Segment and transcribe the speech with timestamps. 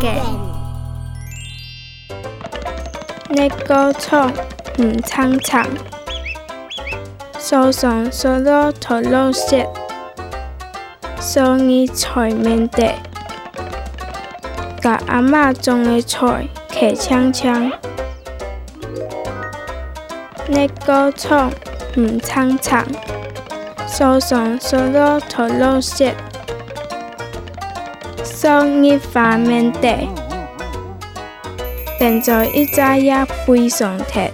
[0.00, 0.20] 嘅。
[3.28, 4.30] 你个错
[4.78, 5.66] 唔苍长，
[7.38, 9.66] 手上收到头露色，
[11.18, 12.92] 所以菜面地，
[14.80, 17.72] 甲阿嬷种嘅菜客呛呛。
[20.46, 21.50] 你个错
[21.96, 22.86] 唔苍长，
[23.88, 26.12] 手上收到头露色。
[28.24, 30.08] 送你画面地，
[31.98, 34.30] 变做一只也非常特。